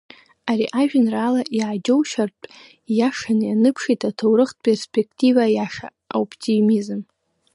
[0.49, 2.45] Ари ажәеинраала иааџьоушьартә
[2.91, 7.01] ииашаны ианыԥшит аҭоурыхтә перспектива иаша, аоптимизм…